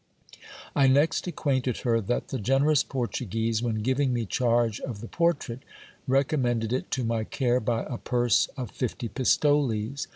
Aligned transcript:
I 0.75 0.87
next 0.87 1.27
acquainted 1.27 1.81
her 1.81 2.01
that 2.01 2.29
the 2.29 2.39
generous 2.39 2.81
Portuguese, 2.81 3.61
when 3.61 3.83
giving 3.83 4.11
me 4.11 4.25
charge 4.25 4.79
of 4.79 4.99
the 4.99 5.07
portrait, 5.07 5.61
recommended 6.07 6.73
it 6.73 6.89
to 6.93 7.03
my 7.03 7.23
care 7.23 7.59
by 7.59 7.83
a 7.83 7.99
purse 7.99 8.47
of 8.57 8.71
fifty 8.71 9.09
pistoles. 9.09 10.07